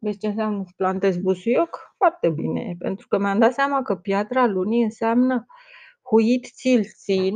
vezi 0.00 0.18
ce 0.18 0.26
înseamnă 0.26 0.62
să 0.64 0.72
plantezi 0.76 1.20
busuioc? 1.20 1.94
Foarte 1.96 2.30
bine, 2.30 2.74
pentru 2.78 3.08
că 3.08 3.18
mi-am 3.18 3.38
dat 3.38 3.52
seama 3.52 3.82
că 3.82 3.94
piatra 3.96 4.46
lunii 4.46 4.82
înseamnă 4.82 5.46
huit 6.10 6.46
țin, 6.96 7.34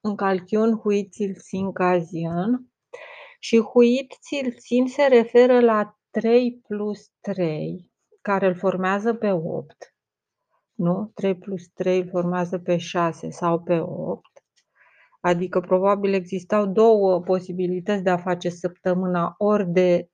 în 0.00 0.16
calchion 0.16 0.78
huit 0.78 1.14
țin 1.38 1.72
cazian 1.72 2.70
și 3.38 3.60
huit 3.60 4.14
țin 4.58 4.86
se 4.86 5.06
referă 5.06 5.60
la 5.60 5.98
3 6.10 6.60
plus 6.68 7.10
3, 7.20 7.92
care 8.20 8.46
îl 8.46 8.54
formează 8.54 9.14
pe 9.14 9.30
8, 9.32 9.94
nu? 10.74 11.10
3 11.14 11.36
plus 11.36 11.68
3 11.68 11.98
îl 12.00 12.08
formează 12.08 12.58
pe 12.58 12.76
6 12.76 13.30
sau 13.30 13.62
pe 13.62 13.78
8, 13.80 14.20
adică 15.20 15.60
probabil 15.60 16.12
existau 16.12 16.66
două 16.66 17.20
posibilități 17.20 18.02
de 18.02 18.10
a 18.10 18.16
face 18.16 18.48
săptămâna 18.48 19.34
ori 19.38 19.66
de 19.68 20.10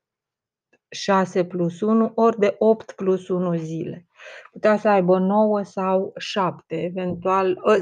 6 0.89 1.45
plus 1.45 1.81
1 1.81 2.13
ori 2.15 2.39
de 2.39 2.55
8 2.59 2.93
plus 2.93 3.29
1 3.29 3.57
zile. 3.57 4.07
Putea 4.53 4.77
să 4.79 4.89
aibă 4.89 5.19
9 5.19 5.63
sau 5.63 6.13
7, 6.17 6.83
eventual, 6.83 7.61
ă, 7.67 7.77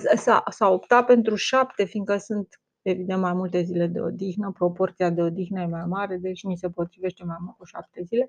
s-a 0.50 0.68
optat 0.68 1.06
pentru 1.06 1.34
7, 1.34 1.84
fiindcă 1.84 2.16
sunt 2.16 2.60
evident 2.82 3.20
mai 3.20 3.32
multe 3.32 3.62
zile 3.62 3.86
de 3.86 4.00
odihnă, 4.00 4.52
proporția 4.52 5.10
de 5.10 5.22
odihnă 5.22 5.60
e 5.60 5.66
mai 5.66 5.84
mare, 5.86 6.16
deci 6.16 6.42
mi 6.42 6.56
se 6.56 6.70
potrivește 6.70 7.24
mai 7.24 7.36
mult 7.40 7.56
cu 7.56 7.64
7 7.64 8.02
zile. 8.02 8.28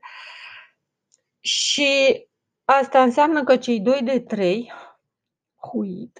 Și 1.39 1.89
asta 2.65 3.01
înseamnă 3.01 3.43
că 3.43 3.57
cei 3.57 3.79
2 3.79 4.01
de 4.01 4.19
3, 4.19 4.71
huit, 5.71 6.19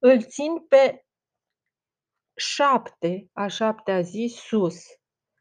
îl 0.00 0.22
țin 0.22 0.58
pe 0.68 1.04
7, 2.34 3.28
a 3.32 3.46
șaptea 3.46 4.00
zi 4.00 4.34
sus. 4.36 4.97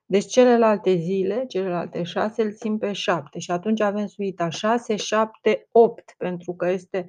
Deci 0.09 0.25
celelalte 0.25 0.95
zile, 0.95 1.45
celelalte 1.47 2.03
șase, 2.03 2.41
îl 2.41 2.53
țin 2.53 2.77
pe 2.77 2.91
șapte 2.91 3.39
și 3.39 3.51
atunci 3.51 3.81
avem 3.81 4.07
suita 4.07 4.49
6, 4.49 4.95
7, 4.95 5.67
8, 5.71 6.13
pentru 6.17 6.53
că 6.55 6.69
este 6.69 7.07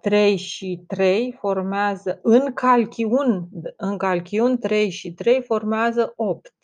3 0.00 0.36
și 0.36 0.84
3 0.86 1.36
formează, 1.38 2.18
în 2.22 2.52
calchiun, 2.52 3.48
în 3.76 3.98
calchiun 3.98 4.58
3 4.58 4.90
și 4.90 5.12
3 5.12 5.42
formează 5.42 6.12
8, 6.16 6.54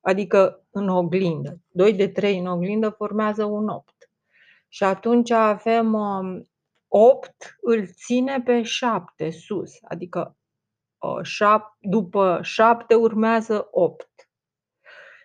adică 0.00 0.66
în 0.70 0.88
oglindă. 0.88 1.60
2 1.68 1.92
de 1.92 2.08
3 2.08 2.38
în 2.38 2.46
oglindă 2.46 2.88
formează 2.88 3.44
un 3.44 3.68
8. 3.68 3.94
Și 4.68 4.84
atunci 4.84 5.30
avem 5.30 5.94
8, 6.88 7.28
um, 7.60 7.72
îl 7.72 7.86
ține 7.86 8.42
pe 8.44 8.62
7 8.62 9.30
sus, 9.30 9.72
adică 9.82 10.35
după 11.80 12.38
șapte 12.42 12.94
urmează 12.94 13.68
opt. 13.70 14.30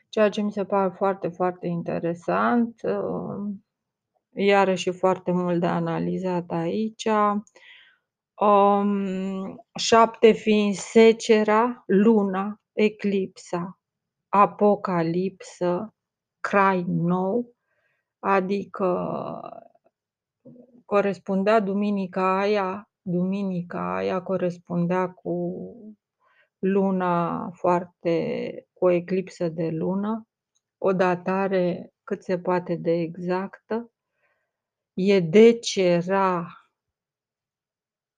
Ceea 0.10 0.30
ce 0.30 0.42
mi 0.42 0.52
se 0.52 0.66
pare 0.66 0.94
foarte, 0.96 1.28
foarte 1.28 1.68
interesant. 1.68 2.82
Um, 2.84 3.66
iarăși 4.34 4.92
foarte 4.92 5.32
mult 5.32 5.60
de 5.60 5.66
analizat 5.68 6.50
aici. 6.50 7.08
Um, 8.34 9.66
șapte 9.80 10.32
fiind 10.32 10.76
secera, 10.76 11.84
luna, 11.86 12.62
eclipsa, 12.74 13.80
apocalipsă, 14.30 15.94
crai 16.40 16.84
nou, 16.88 17.56
adică 18.20 19.40
corespundea 20.86 21.60
duminica 21.60 22.40
aia 22.40 22.91
duminica 23.02 23.96
aia 23.96 24.22
corespundea 24.22 25.10
cu 25.10 25.76
luna 26.60 27.50
foarte, 27.50 28.68
cu 28.74 28.86
o 28.86 28.90
eclipsă 28.90 29.50
de 29.50 29.70
lună, 29.70 30.28
o 30.78 30.94
datare 30.94 31.94
cât 32.04 32.24
se 32.24 32.40
poate 32.40 32.76
de 32.76 32.92
exactă. 32.92 33.92
E 34.94 35.20
deci 35.20 35.76
era 35.76 36.48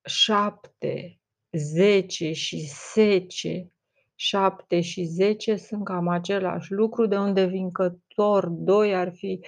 7, 0.04 1.20
10 1.52 2.32
și 2.32 2.70
10, 2.94 3.72
7 4.14 4.80
și 4.80 5.04
10 5.04 5.56
sunt 5.56 5.84
cam 5.84 6.08
același 6.08 6.72
lucru, 6.72 7.06
de 7.06 7.18
unde 7.18 7.44
vin 7.44 7.70
că 7.70 7.94
tor 8.14 8.48
2 8.48 8.94
ar 8.94 9.12
fi 9.14 9.40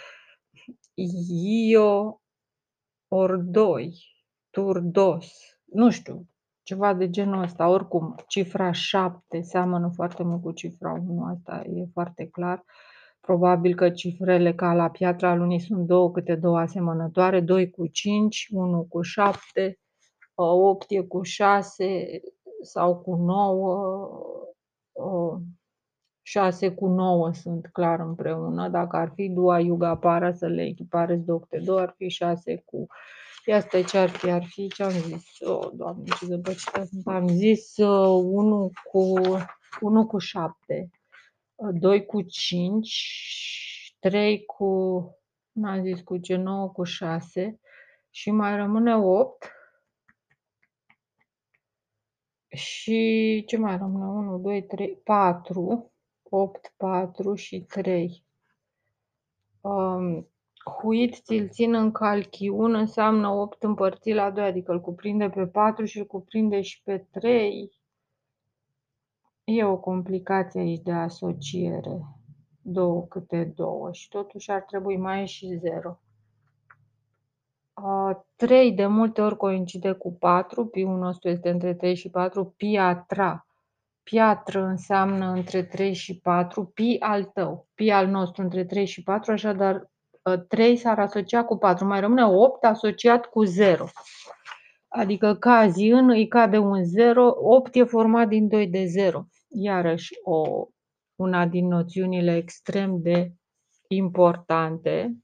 Io 1.69 2.21
ori 3.09 3.45
2 3.45 4.16
turdos, 4.57 5.33
nu 5.65 5.91
știu, 5.91 6.27
ceva 6.63 6.95
de 6.95 7.11
genul 7.11 7.43
ăsta. 7.43 7.69
Oricum, 7.69 8.15
cifra 8.27 8.73
7 8.73 9.41
seamănă 9.41 9.91
foarte 9.95 10.23
mult 10.23 10.43
cu 10.43 10.53
cifra 10.53 10.93
1, 10.93 11.25
asta 11.25 11.63
e 11.67 11.87
foarte 11.93 12.27
clar. 12.27 12.65
Probabil 13.21 13.75
că 13.75 13.91
cifrele 13.91 14.55
ca 14.55 14.73
la 14.73 14.91
piatra 14.91 15.35
lunii 15.35 15.61
sunt 15.61 15.87
două 15.87 16.11
câte 16.11 16.35
două 16.35 16.59
asemănătoare, 16.59 17.41
2 17.41 17.71
cu 17.71 17.87
5, 17.87 18.49
1 18.51 18.87
cu 18.89 19.03
7, 19.03 19.79
8 20.35 20.85
e 20.89 21.01
cu 21.01 21.23
6 21.23 22.21
sau 22.63 22.97
cu 22.97 23.15
9, 23.15 24.11
6 26.23 26.75
cu 26.75 26.87
9 26.87 27.33
sunt 27.33 27.67
clar 27.67 28.01
împreună. 28.01 28.69
Dacă 28.69 28.97
ar 28.97 29.13
fi 29.15 29.29
dua 29.29 29.61
yuga 29.61 29.97
para 29.97 30.33
să 30.33 30.47
le 30.47 30.63
echiparez 30.63 31.21
de 31.21 31.33
octe 31.33 31.59
2, 31.59 31.81
ar 31.81 31.95
fi 31.97 32.09
6 32.09 32.63
cu 32.65 32.87
Ia 33.49 33.61
stai 33.61 33.85
ce 33.85 33.99
ar 33.99 34.09
fi, 34.09 34.31
ar 34.31 34.45
fi 34.45 34.69
ce 34.69 34.83
am 34.83 34.91
zis. 34.91 35.41
O, 35.41 35.53
oh, 35.53 35.71
doamne, 35.75 36.05
ce 36.19 36.27
zăpăcită 36.27 36.85
sunt. 36.85 37.07
Am 37.07 37.29
zis 37.29 37.77
uh, 37.77 38.23
1 38.25 38.71
cu 38.91 39.13
1 39.81 40.07
cu 40.07 40.19
7, 40.19 40.91
2 41.73 41.99
uh, 41.99 42.05
cu 42.07 42.23
5, 42.23 43.95
3 43.99 44.45
cu, 44.45 44.67
n-am 45.53 45.83
zis 45.83 46.01
cu 46.01 46.19
ce, 46.19 46.37
9 46.37 46.69
cu 46.69 46.83
6 46.83 47.61
și 48.11 48.31
mai 48.31 48.57
rămâne 48.57 48.97
8. 48.97 49.51
Și 52.49 53.45
ce 53.47 53.57
mai 53.57 53.77
rămâne? 53.77 54.05
1, 54.05 54.39
2, 54.39 54.67
3, 54.67 54.97
4, 55.05 55.93
8, 56.23 56.75
4 56.77 57.35
și 57.35 57.61
3. 57.61 58.25
Um, 59.61 60.31
Huit 60.71 61.15
ți-l 61.15 61.49
țin 61.49 61.75
în 61.75 61.93
calchiun 61.93 62.75
înseamnă 62.75 63.29
8 63.29 63.63
împărțit 63.63 64.15
la 64.15 64.31
2, 64.31 64.45
adică 64.45 64.73
îl 64.73 64.81
cuprinde 64.81 65.29
pe 65.29 65.47
4 65.47 65.85
și 65.85 65.99
îl 65.99 66.07
cuprinde 66.07 66.61
și 66.61 66.83
pe 66.83 67.07
3. 67.11 67.71
E 69.45 69.65
o 69.65 69.79
complicație 69.79 70.61
aici 70.61 70.83
de 70.83 70.93
asociere. 70.93 72.01
Două 72.61 73.07
câte 73.07 73.53
două 73.57 73.93
și 73.93 74.09
totuși 74.09 74.51
ar 74.51 74.63
trebui 74.63 74.97
mai 74.97 75.27
și 75.27 75.59
0. 75.61 76.01
3 78.37 78.73
de 78.73 78.87
multe 78.87 79.21
ori 79.21 79.37
coincide 79.37 79.93
cu 79.93 80.13
4, 80.13 80.67
pi-ul 80.67 80.99
nostru 80.99 81.29
este 81.29 81.51
între 81.51 81.75
3 81.75 81.95
și 81.95 82.11
4, 82.11 82.55
piatra. 82.57 83.47
Piatră 84.03 84.65
înseamnă 84.65 85.31
între 85.31 85.63
3 85.63 85.93
și 85.93 86.19
4, 86.19 86.65
pi 86.65 86.97
al 86.99 87.25
tău, 87.25 87.69
pi 87.75 87.91
al 87.91 88.07
nostru 88.07 88.43
între 88.43 88.65
3 88.65 88.87
și 88.87 89.03
4, 89.03 89.33
așadar 89.33 89.91
3 90.49 90.77
s-ar 90.77 90.99
asocia 90.99 91.45
cu 91.45 91.57
4, 91.57 91.87
mai 91.87 92.01
rămâne 92.01 92.25
8 92.25 92.65
asociat 92.65 93.27
cu 93.27 93.45
0. 93.45 93.85
Adică 94.89 95.35
cazi 95.35 95.87
în, 95.87 96.09
îi 96.09 96.29
cade 96.29 96.59
un 96.59 96.85
0, 96.85 97.35
8 97.39 97.75
e 97.75 97.85
format 97.85 98.29
din 98.29 98.49
2 98.49 98.67
de 98.67 98.85
0. 98.85 99.27
Iarăși 99.49 100.15
o, 100.25 100.67
una 101.15 101.47
din 101.47 101.67
noțiunile 101.67 102.37
extrem 102.37 103.01
de 103.01 103.33
importante 103.89 105.17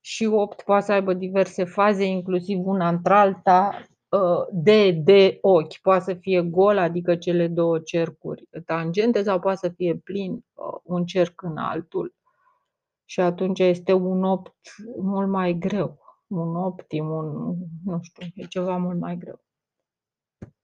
și 0.00 0.24
8 0.24 0.62
poate 0.62 0.84
să 0.84 0.92
aibă 0.92 1.12
diverse 1.14 1.64
faze, 1.64 2.04
inclusiv 2.04 2.66
una 2.66 2.88
într-alta, 2.88 3.86
ă, 4.12 4.48
de, 4.52 4.90
de 4.90 5.38
ochi. 5.40 5.78
Poate 5.78 6.04
să 6.04 6.14
fie 6.14 6.42
gol, 6.42 6.78
adică 6.78 7.16
cele 7.16 7.46
două 7.46 7.78
cercuri 7.78 8.48
tangente, 8.66 9.22
sau 9.22 9.40
poate 9.40 9.58
să 9.58 9.68
fie 9.68 9.94
plin 9.94 10.44
ă, 10.58 10.80
un 10.82 11.04
cerc 11.04 11.42
în 11.42 11.56
altul 11.56 12.14
și 13.10 13.20
atunci 13.20 13.58
este 13.58 13.92
un 13.92 14.24
opt 14.24 14.56
mult 15.00 15.28
mai 15.28 15.58
greu. 15.58 15.98
Un 16.26 16.56
optim, 16.56 17.10
un, 17.10 17.54
nu 17.84 17.98
știu, 18.02 18.26
e 18.34 18.44
ceva 18.44 18.76
mult 18.76 18.98
mai 18.98 19.16
greu. 19.16 19.40